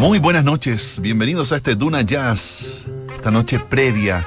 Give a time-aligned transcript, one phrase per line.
[0.00, 4.26] Muy buenas noches, bienvenidos a este Duna Jazz, esta noche previa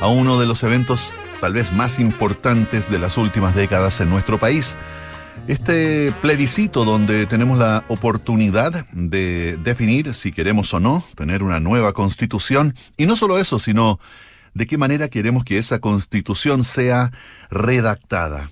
[0.00, 4.40] a uno de los eventos tal vez más importantes de las últimas décadas en nuestro
[4.40, 4.76] país.
[5.46, 11.92] Este plebiscito donde tenemos la oportunidad de definir si queremos o no tener una nueva
[11.92, 14.00] constitución y no solo eso, sino
[14.54, 17.12] de qué manera queremos que esa constitución sea
[17.48, 18.50] redactada.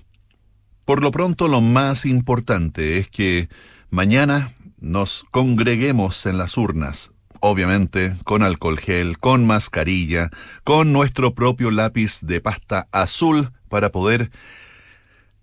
[0.85, 3.49] Por lo pronto, lo más importante es que
[3.89, 10.29] mañana nos congreguemos en las urnas, obviamente con alcohol gel, con mascarilla,
[10.63, 14.31] con nuestro propio lápiz de pasta azul para poder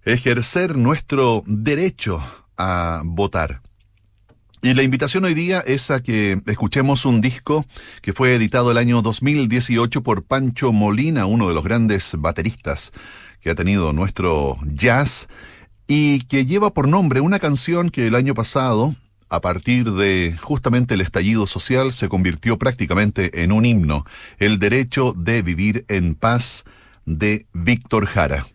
[0.03, 2.23] ejercer nuestro derecho
[2.57, 3.63] a votar.
[4.61, 7.65] Y la invitación hoy día es a que escuchemos un disco
[8.03, 12.93] que fue editado el año 2018 por Pancho Molina, uno de los grandes bateristas
[13.41, 15.29] que ha tenido nuestro jazz
[15.87, 18.97] y que lleva por nombre una canción que el año pasado
[19.29, 24.05] a partir de justamente el estallido social, se convirtió prácticamente en un himno,
[24.39, 26.65] el derecho de vivir en paz
[27.05, 28.47] de Víctor Jara.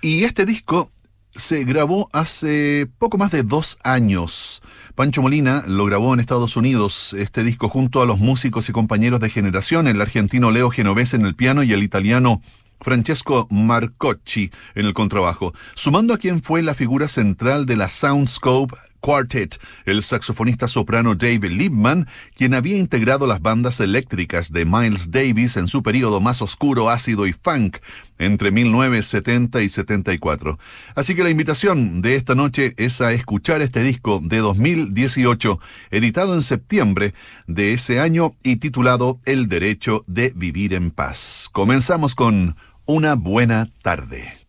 [0.00, 0.90] Y este disco
[1.34, 4.62] se grabó hace poco más de dos años.
[4.94, 9.20] Pancho Molina lo grabó en Estados Unidos, este disco junto a los músicos y compañeros
[9.20, 12.40] de generación, el argentino Leo Genovese en el piano y el italiano
[12.80, 18.76] Francesco Marcocci en el contrabajo, sumando a quien fue la figura central de la Soundscope
[19.04, 25.58] Quartet, el saxofonista soprano David Liebman, quien había integrado las bandas eléctricas de Miles Davis
[25.58, 27.76] en su periodo más oscuro, ácido y funk
[28.18, 30.58] entre 1970 y 74.
[30.94, 36.34] Así que la invitación de esta noche es a escuchar este disco de 2018, editado
[36.34, 37.12] en septiembre
[37.46, 41.50] de ese año y titulado El Derecho de Vivir en Paz.
[41.52, 44.43] Comenzamos con Una Buena Tarde.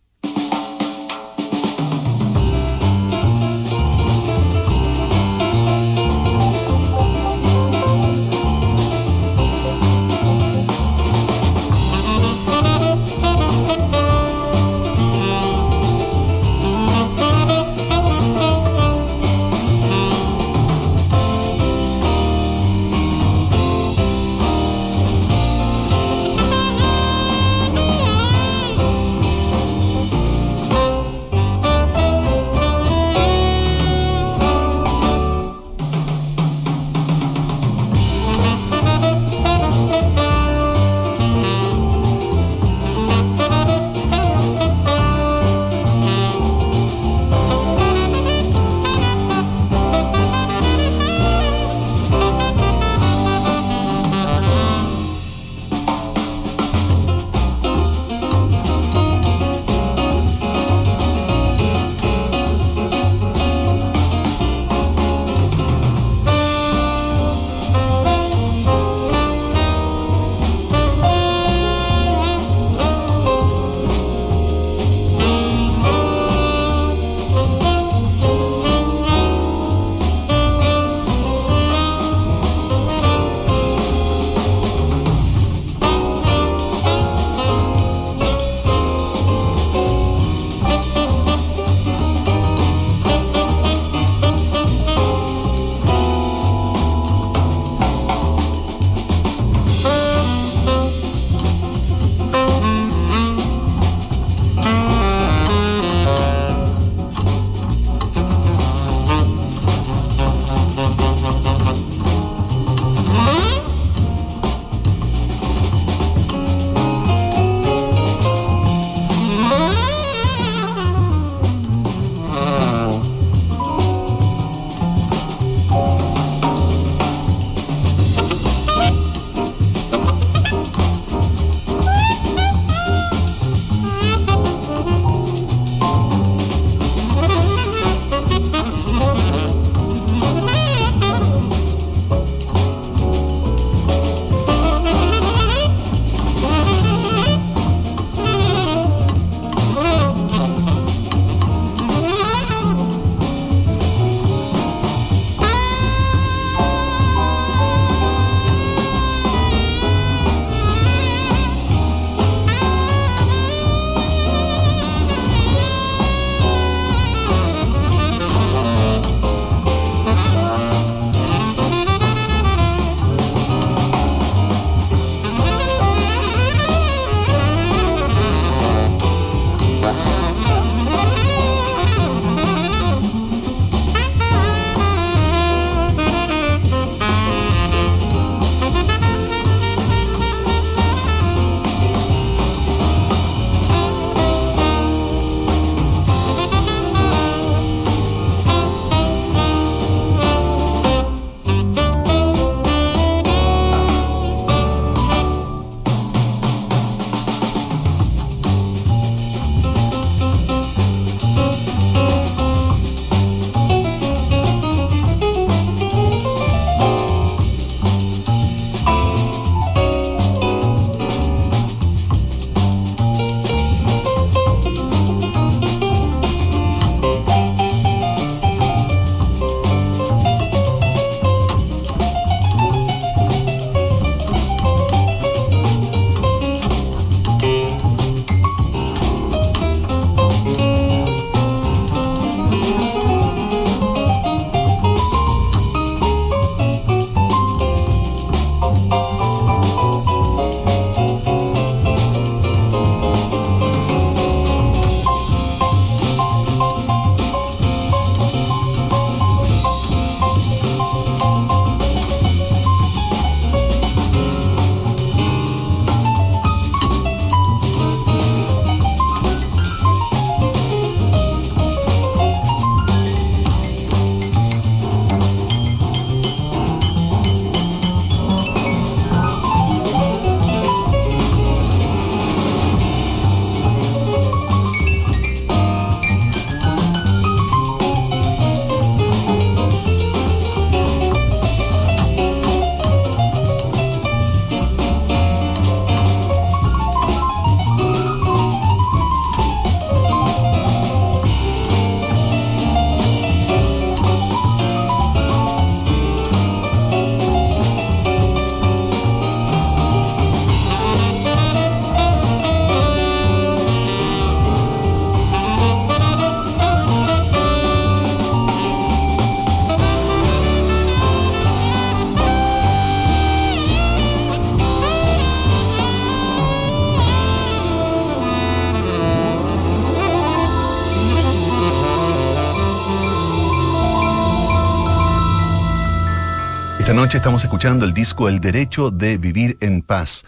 [337.15, 340.25] Estamos escuchando el disco El Derecho de Vivir en Paz,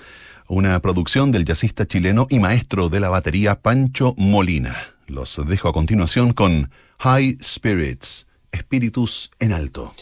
[0.47, 4.77] una producción del jazzista chileno y maestro de la batería Pancho Molina.
[5.05, 9.93] Los dejo a continuación con High Spirits, Espíritus en Alto.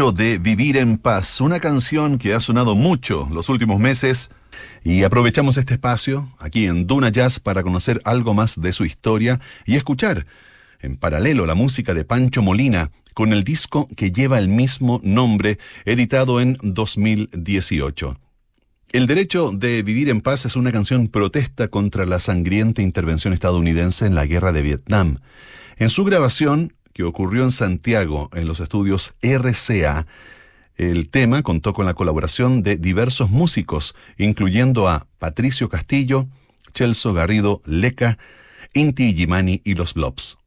[0.00, 4.30] De Vivir en Paz, una canción que ha sonado mucho los últimos meses
[4.82, 9.40] y aprovechamos este espacio aquí en Duna Jazz para conocer algo más de su historia
[9.66, 10.24] y escuchar
[10.80, 15.58] en paralelo la música de Pancho Molina con el disco que lleva el mismo nombre
[15.84, 18.18] editado en 2018.
[18.92, 24.06] El derecho de vivir en paz es una canción protesta contra la sangrienta intervención estadounidense
[24.06, 25.18] en la guerra de Vietnam.
[25.76, 30.06] En su grabación, que ocurrió en Santiago, en los estudios RCA,
[30.76, 36.26] el tema contó con la colaboración de diversos músicos, incluyendo a Patricio Castillo,
[36.72, 38.16] Chelso Garrido Leca,
[38.72, 40.38] Inti Gimani y los Blobs.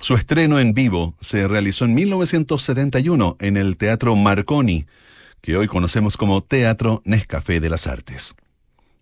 [0.00, 4.86] Su estreno en vivo se realizó en 1971 en el Teatro Marconi,
[5.42, 8.34] que hoy conocemos como Teatro Nescafé de las Artes.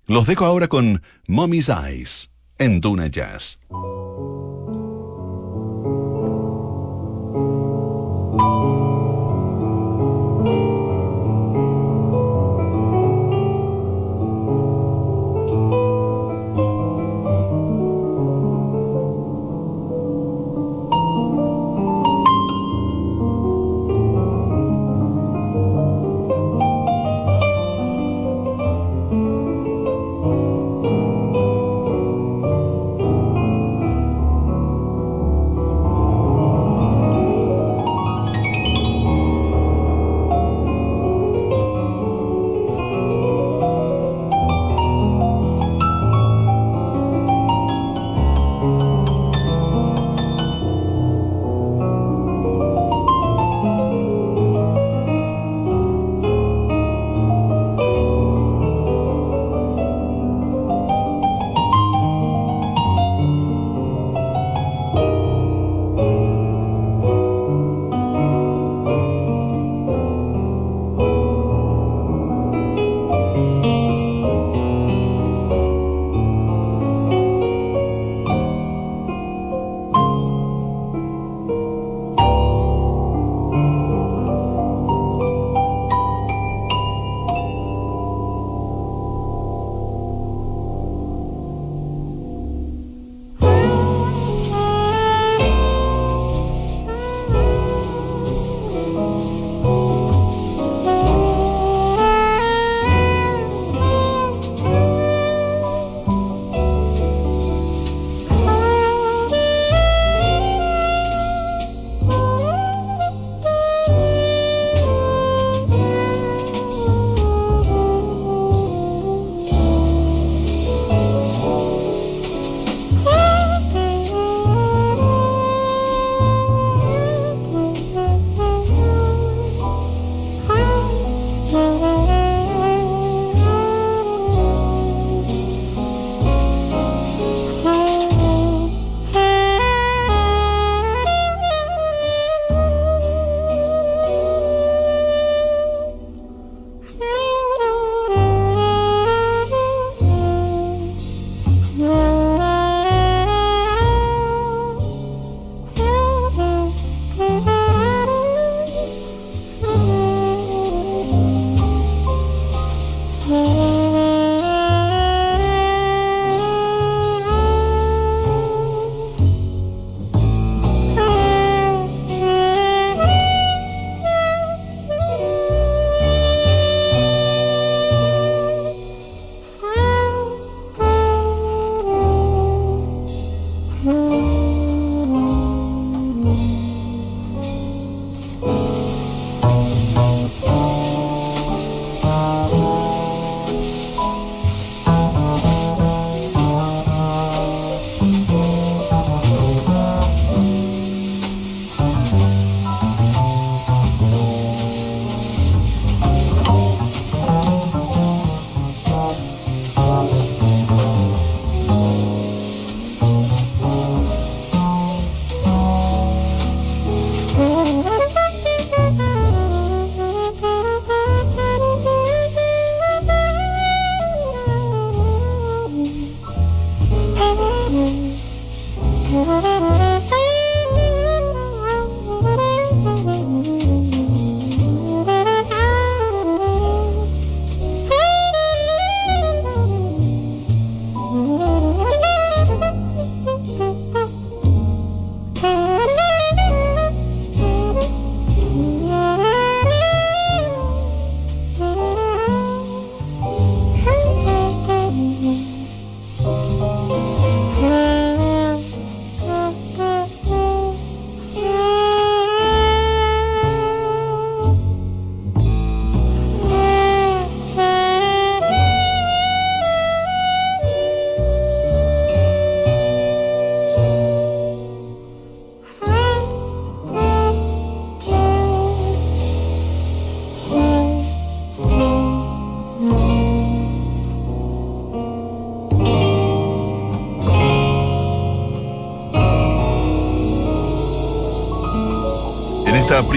[0.06, 3.60] Los dejo ahora con Mommy's Eyes en Duna Jazz.
[8.32, 8.61] La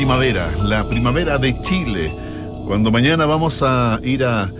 [0.05, 2.13] primavera, la primavera de Chile,
[2.67, 4.51] cuando mañana vamos a ir a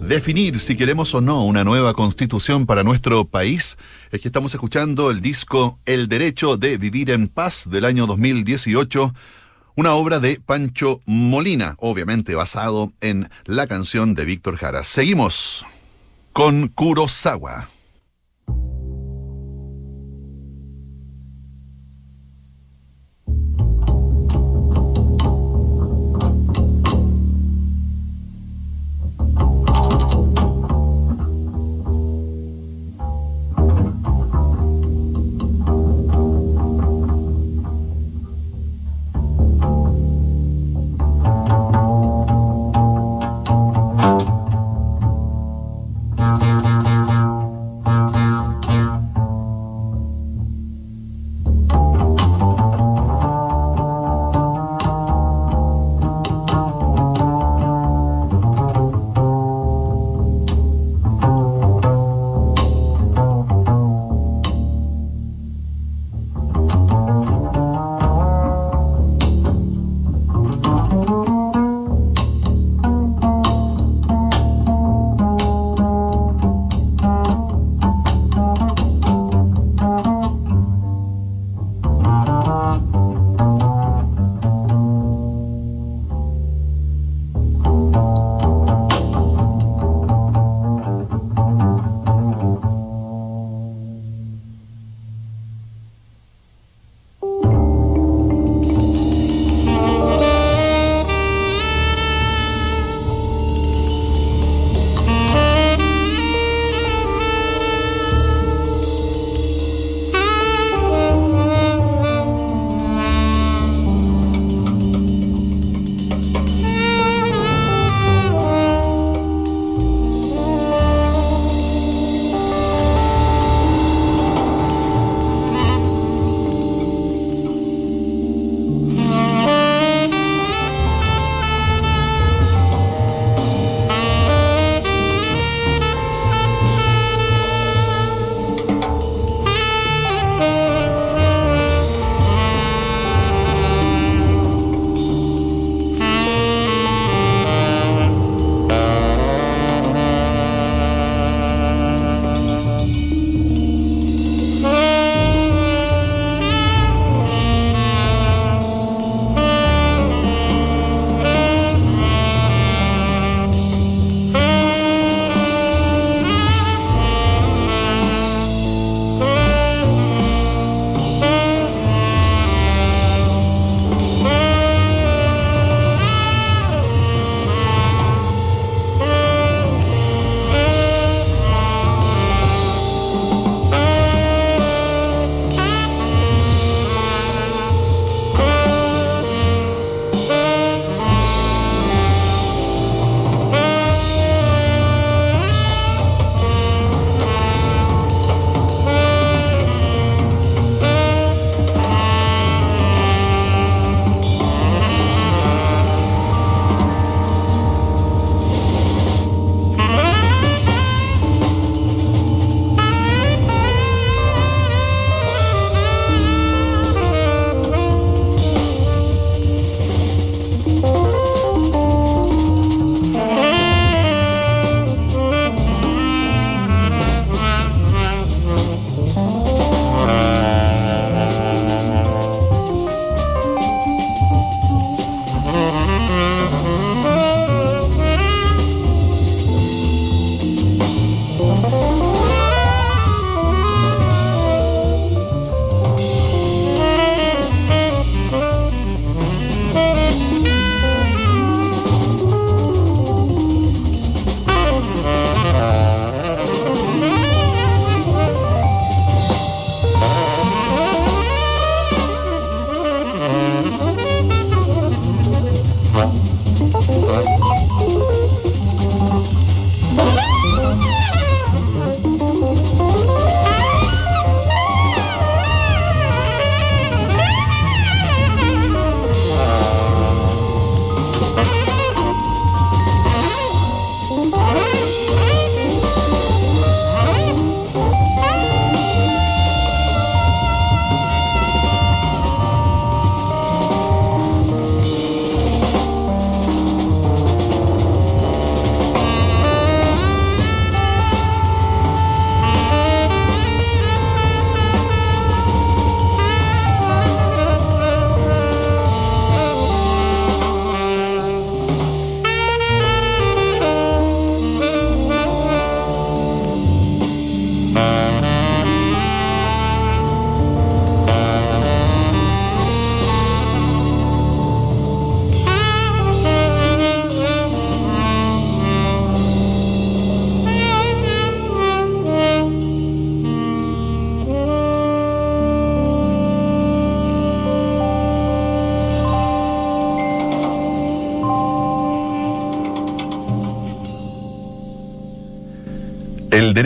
[0.00, 3.78] definir si queremos o no una nueva constitución para nuestro país,
[4.12, 9.12] es que estamos escuchando el disco El Derecho de Vivir en Paz del año 2018,
[9.74, 14.84] una obra de Pancho Molina, obviamente basado en la canción de Víctor Jara.
[14.84, 15.66] Seguimos
[16.32, 17.71] con Kurosawa.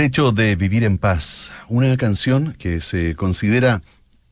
[0.07, 3.83] Derecho de vivir en paz, una canción que se considera,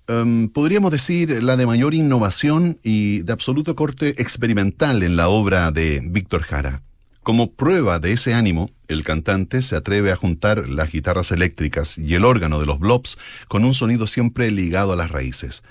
[0.06, 5.72] em, podríamos decir, la de mayor innovación y de absoluto corte experimental en la obra
[5.72, 6.82] de Víctor Jara.
[7.24, 12.14] Como prueba de ese ánimo, el cantante se atreve a juntar las guitarras eléctricas y
[12.14, 15.64] el órgano de los blobs con un sonido siempre ligado a las raíces.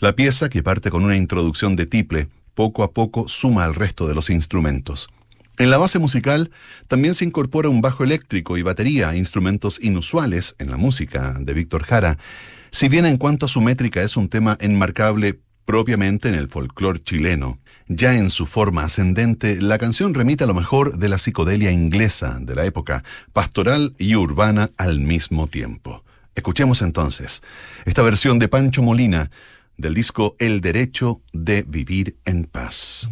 [0.00, 4.08] La pieza, que parte con una introducción de tiple, poco a poco suma al resto
[4.08, 5.08] de los instrumentos.
[5.56, 6.50] En la base musical
[6.88, 11.84] también se incorpora un bajo eléctrico y batería, instrumentos inusuales en la música de Víctor
[11.84, 12.18] Jara,
[12.70, 17.02] si bien en cuanto a su métrica es un tema enmarcable propiamente en el folclore
[17.02, 17.60] chileno.
[17.86, 22.38] Ya en su forma ascendente, la canción remite a lo mejor de la psicodelia inglesa
[22.40, 26.02] de la época, pastoral y urbana al mismo tiempo.
[26.34, 27.42] Escuchemos entonces
[27.84, 29.30] esta versión de Pancho Molina
[29.76, 33.08] del disco El Derecho de Vivir en Paz.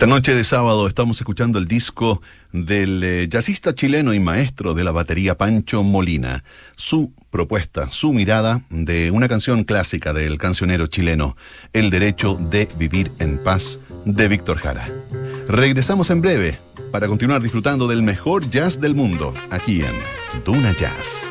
[0.00, 2.22] Esta noche de sábado estamos escuchando el disco
[2.52, 6.42] del eh, jazzista chileno y maestro de la batería Pancho Molina.
[6.74, 11.36] Su propuesta, su mirada de una canción clásica del cancionero chileno,
[11.74, 14.88] El derecho de vivir en paz, de Víctor Jara.
[15.48, 16.58] Regresamos en breve
[16.90, 19.92] para continuar disfrutando del mejor jazz del mundo, aquí en
[20.46, 21.30] Duna Jazz.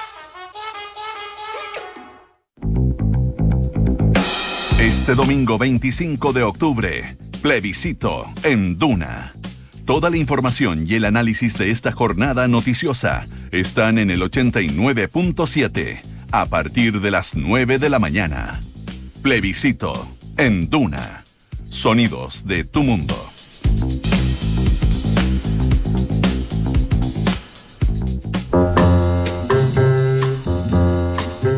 [5.11, 9.33] Este domingo 25 de octubre, plebiscito en Duna.
[9.83, 15.99] Toda la información y el análisis de esta jornada noticiosa están en el 89.7
[16.31, 18.61] a partir de las 9 de la mañana.
[19.21, 20.07] Plebiscito
[20.37, 21.25] en Duna.
[21.65, 23.30] Sonidos de tu mundo.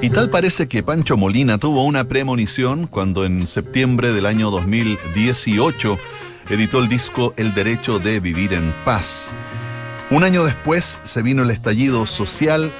[0.03, 5.97] Y tal parece que Pancho Molina tuvo una premonición cuando en septiembre del año 2018
[6.49, 9.33] editó el disco El Derecho de Vivir en Paz.
[10.09, 12.73] Un año después se vino el estallido social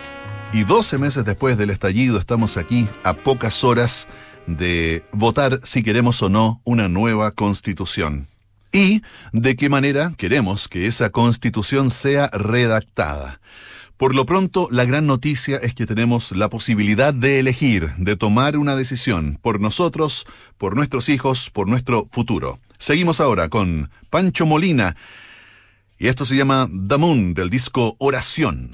[0.51, 4.09] y 12 meses después del estallido estamos aquí a pocas horas
[4.45, 8.27] de votar si queremos o no una nueva constitución.
[8.73, 9.01] Y
[9.31, 13.39] de qué manera queremos que esa constitución sea redactada.
[13.97, 18.57] Por lo pronto, la gran noticia es que tenemos la posibilidad de elegir, de tomar
[18.57, 20.25] una decisión por nosotros,
[20.57, 22.59] por nuestros hijos, por nuestro futuro.
[22.79, 24.95] Seguimos ahora con Pancho Molina
[25.99, 28.71] y esto se llama Moon del disco Oración.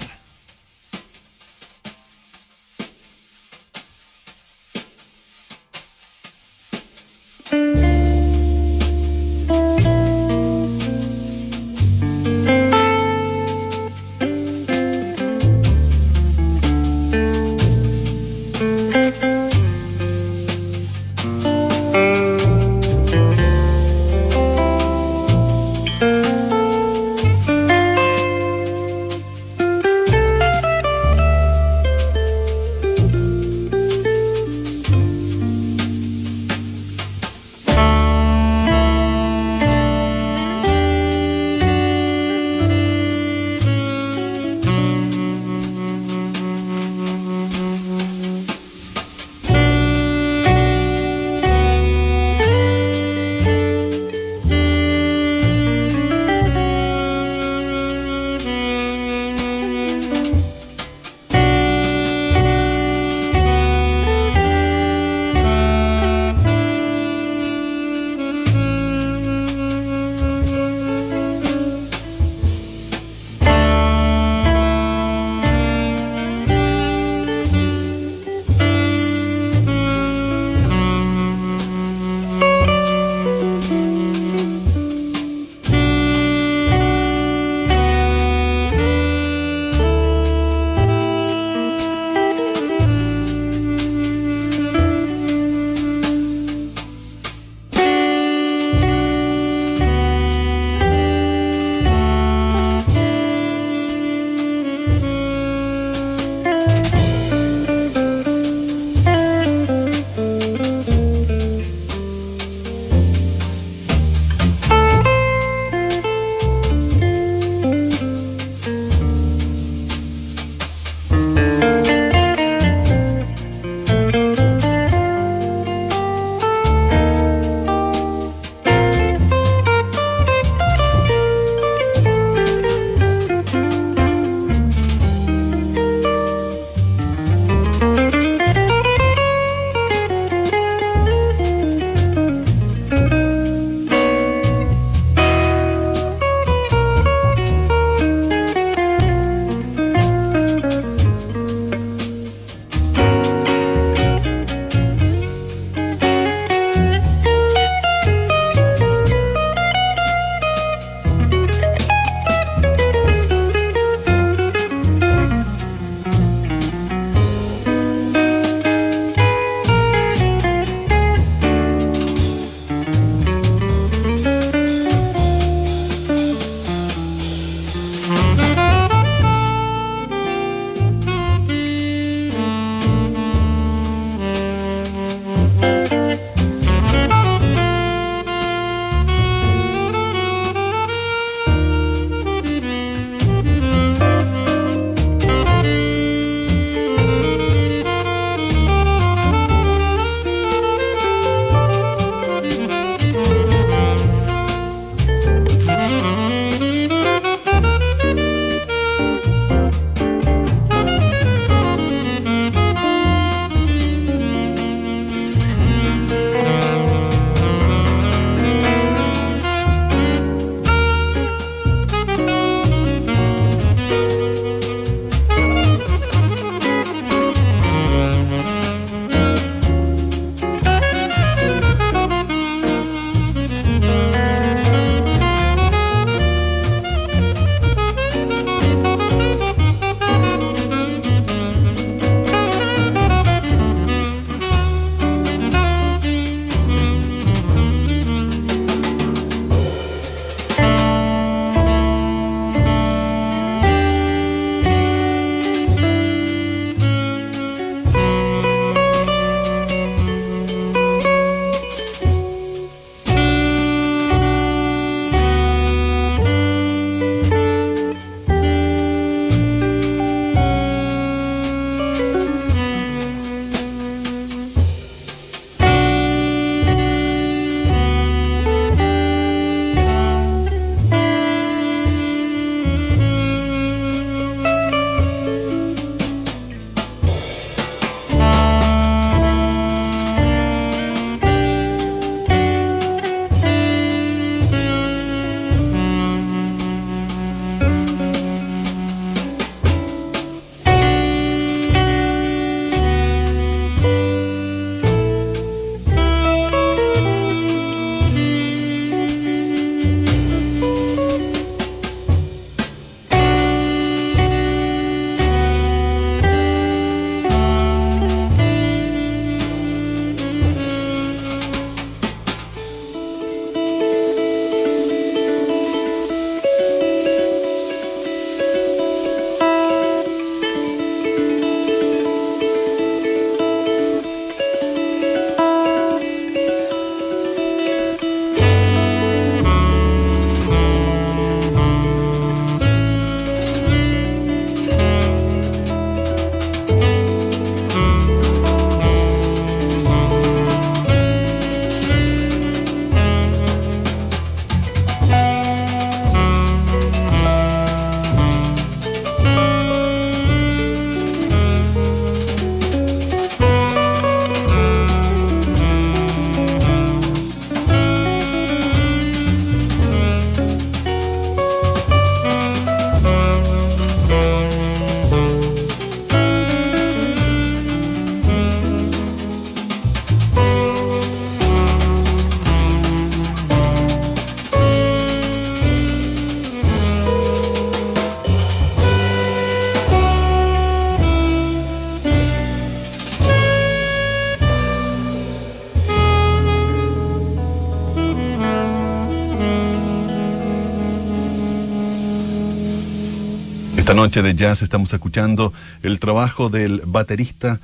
[404.10, 405.52] De jazz estamos escuchando
[405.84, 407.60] el trabajo del baterista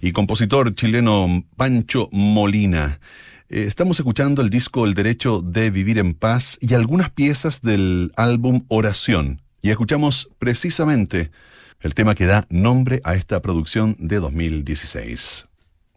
[0.00, 3.00] y compositor chileno Pancho Molina.
[3.48, 8.12] Eh, estamos escuchando el disco El Derecho de Vivir en Paz y algunas piezas del
[8.14, 9.42] álbum Oración.
[9.60, 11.32] Y escuchamos precisamente
[11.80, 15.48] el tema que da nombre a esta producción de 2016.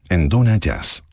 [0.09, 1.03] En Duna Jazz.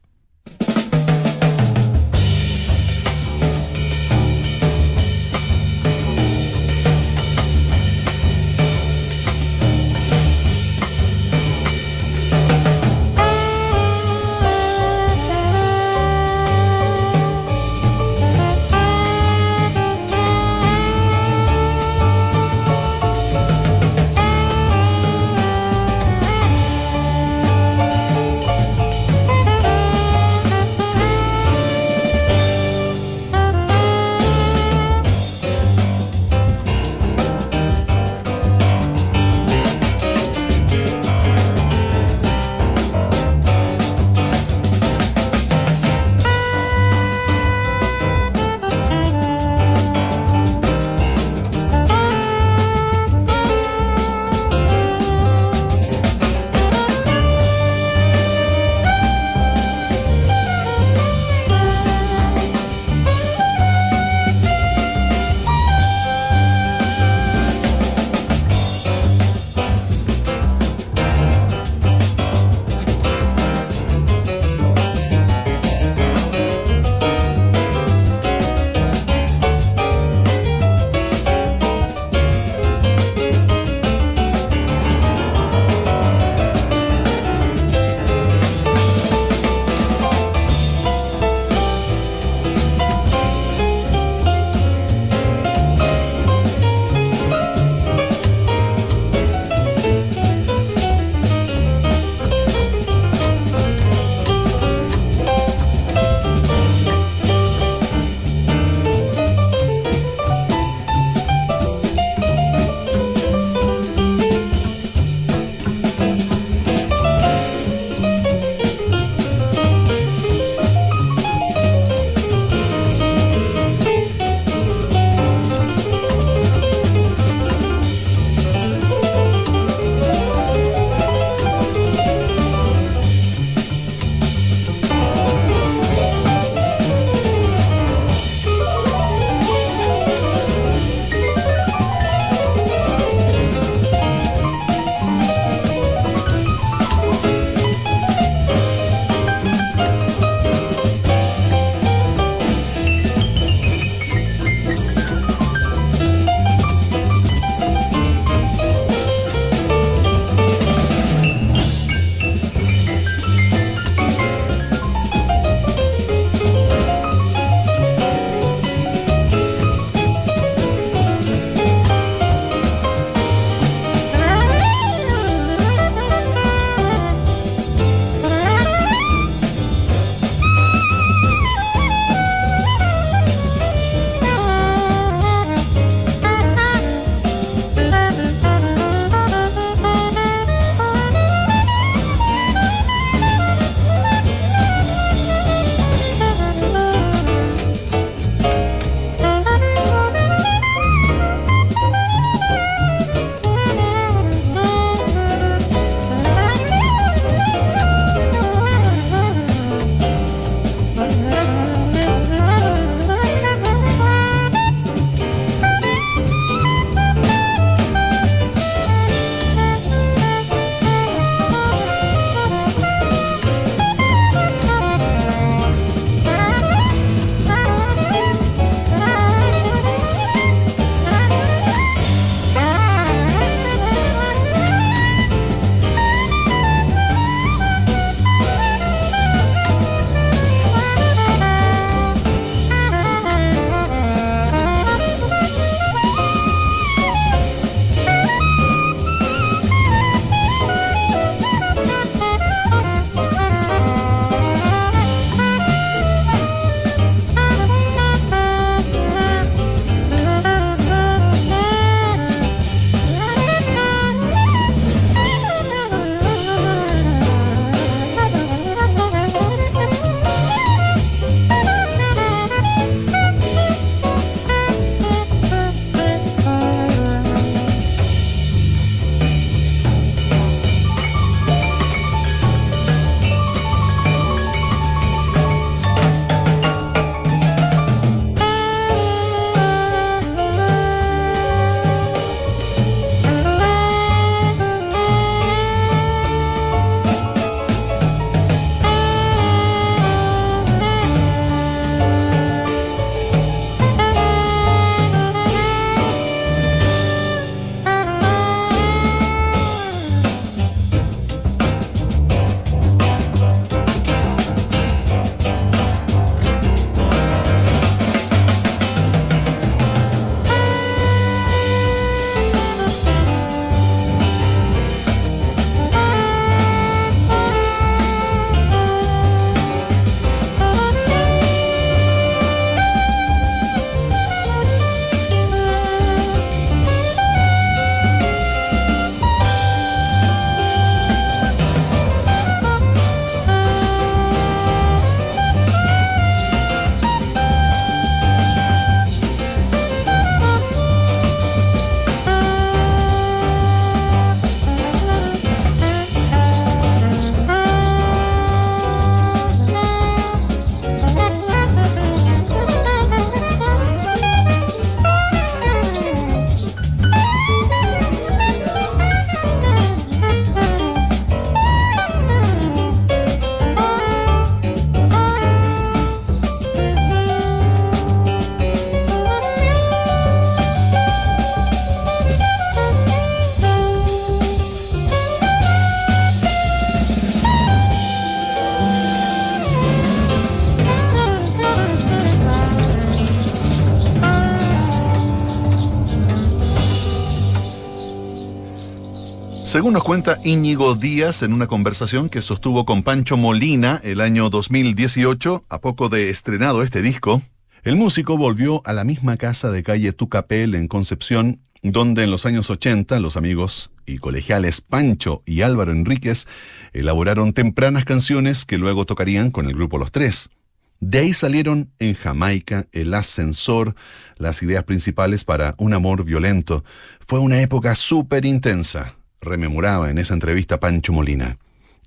[399.79, 404.51] Según nos cuenta Íñigo Díaz en una conversación que sostuvo con Pancho Molina el año
[404.51, 407.43] 2018, a poco de estrenado este disco,
[407.85, 412.45] el músico volvió a la misma casa de calle Tucapel en Concepción, donde en los
[412.45, 416.49] años 80 los amigos y colegiales Pancho y Álvaro Enríquez
[416.93, 420.51] elaboraron tempranas canciones que luego tocarían con el grupo Los Tres.
[420.99, 423.95] De ahí salieron en Jamaica, El Ascensor,
[424.39, 426.83] las ideas principales para Un Amor Violento.
[427.25, 431.59] Fue una época súper intensa, rememoraba en esa entrevista Pancho Molina.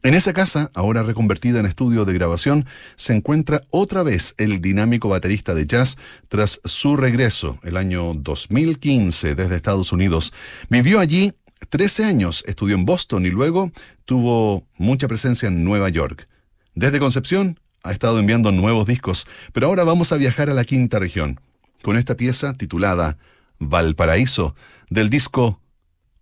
[0.04, 2.66] En esa casa, ahora reconvertida en estudio de grabación,
[2.96, 5.96] se encuentra otra vez el dinámico baterista de jazz
[6.28, 10.34] tras su regreso el año 2015 desde Estados Unidos.
[10.70, 11.34] Vivió allí
[11.70, 13.72] 13 años, estudió en Boston y luego
[14.06, 16.28] tuvo mucha presencia en Nueva York.
[16.74, 20.98] Desde Concepción ha estado enviando nuevos discos, pero ahora vamos a viajar a la quinta
[20.98, 21.40] región
[21.84, 23.20] con esta pieza titulada
[23.60, 24.56] Valparaíso
[24.90, 25.62] del disco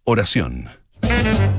[0.04, 0.79] Oración.
[1.02, 1.59] Thank you.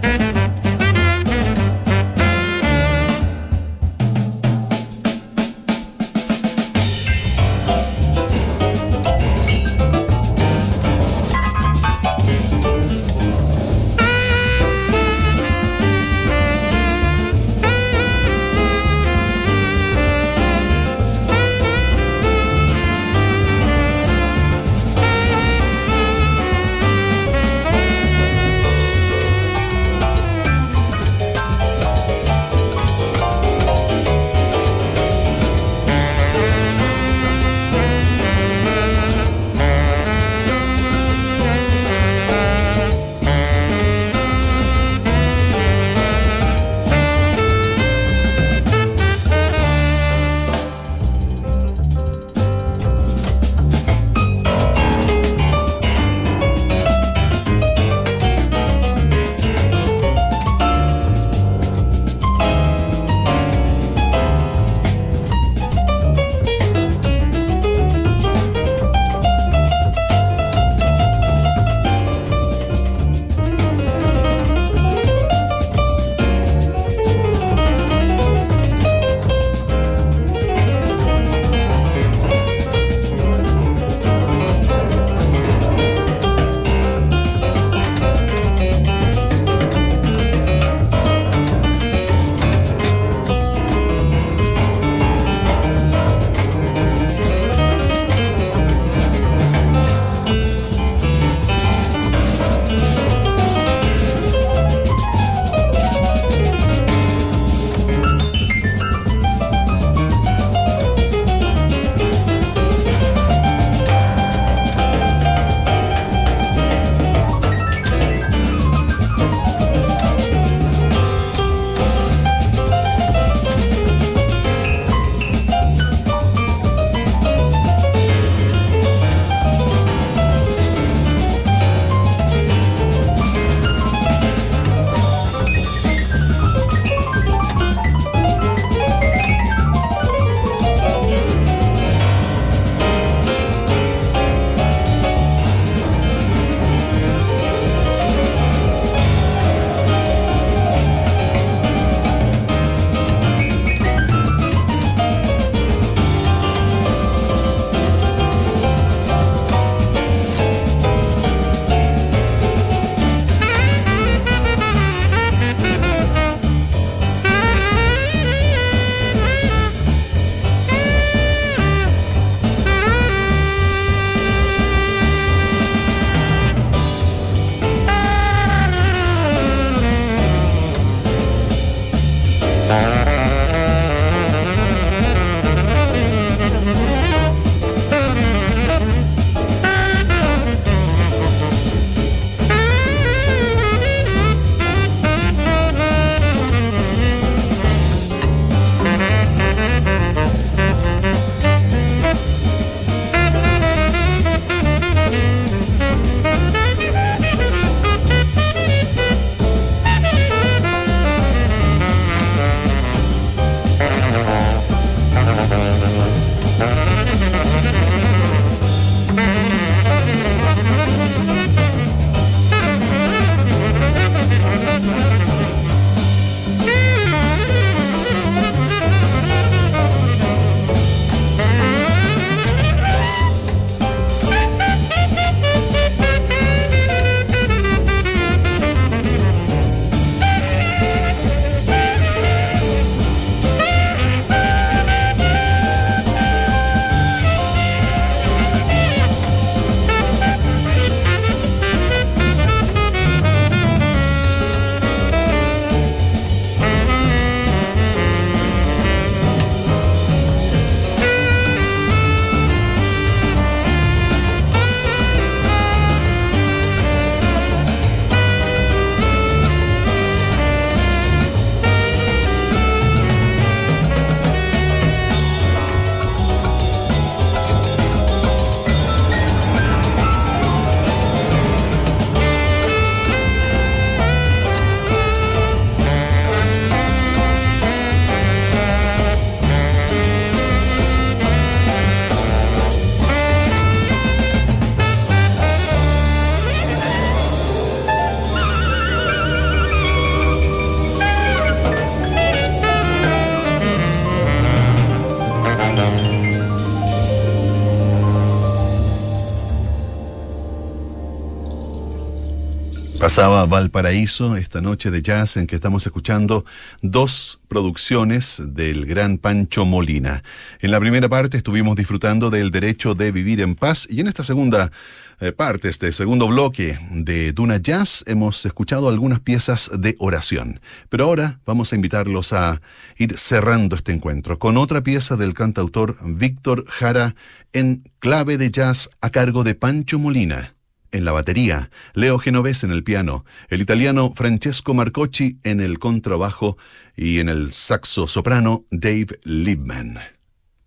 [313.11, 316.45] Pasaba Valparaíso esta noche de jazz en que estamos escuchando
[316.81, 320.23] dos producciones del gran Pancho Molina.
[320.61, 324.23] En la primera parte estuvimos disfrutando del derecho de vivir en paz y en esta
[324.23, 324.71] segunda
[325.19, 330.61] eh, parte, este segundo bloque de Duna Jazz, hemos escuchado algunas piezas de oración.
[330.89, 332.61] Pero ahora vamos a invitarlos a
[332.97, 337.17] ir cerrando este encuentro con otra pieza del cantautor Víctor Jara
[337.53, 340.55] en clave de jazz a cargo de Pancho Molina
[340.93, 346.57] en la batería, Leo Genovés en el piano, el italiano Francesco Marcocci en el contrabajo
[346.97, 349.99] y en el saxo soprano Dave Liebman.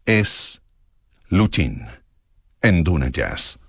[0.05, 0.61] Es
[1.30, 1.86] Luchin
[2.61, 3.59] en Duna Jazz.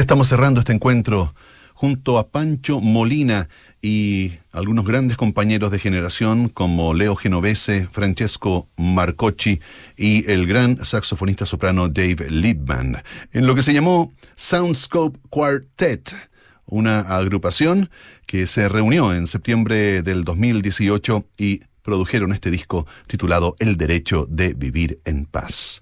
[0.00, 1.34] Estamos cerrando este encuentro
[1.72, 3.48] junto a Pancho Molina
[3.80, 9.60] y algunos grandes compañeros de generación como Leo Genovese, Francesco Marcocci
[9.96, 16.14] y el gran saxofonista soprano Dave Liebman, en lo que se llamó Soundscope Quartet,
[16.66, 17.88] una agrupación
[18.26, 24.52] que se reunió en septiembre del 2018 y produjeron este disco titulado El Derecho de
[24.52, 25.80] Vivir en Paz.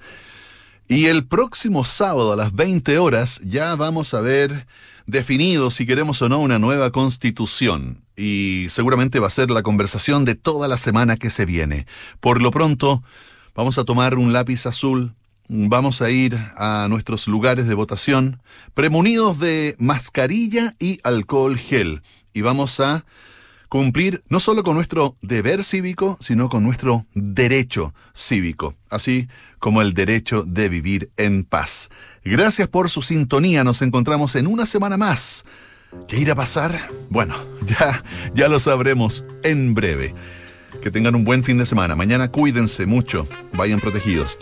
[0.87, 4.67] Y el próximo sábado a las 20 horas ya vamos a ver
[5.07, 8.05] definido si queremos o no una nueva constitución.
[8.17, 11.87] Y seguramente va a ser la conversación de toda la semana que se viene.
[12.21, 13.03] Por lo pronto,
[13.55, 15.15] vamos a tomar un lápiz azul,
[15.49, 18.43] vamos a ir a nuestros lugares de votación,
[18.75, 22.03] premunidos de mascarilla y alcohol gel.
[22.35, 23.07] Y vamos a
[23.71, 29.29] cumplir no solo con nuestro deber cívico, sino con nuestro derecho cívico, así
[29.65, 31.89] como el derecho de vivir en paz.
[32.23, 35.47] Gracias por su sintonía, nos encontramos en una semana más.
[36.07, 36.91] ¿Qué irá a pasar?
[37.09, 37.35] Bueno,
[37.65, 38.05] ya,
[38.35, 40.15] ya lo sabremos en breve.
[40.83, 41.97] Que tengan un buen fin de semana.
[41.97, 44.33] Mañana cuídense mucho, vayan protegidos.